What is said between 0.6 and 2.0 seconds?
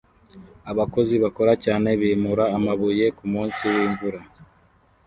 Abakozi bakora cyane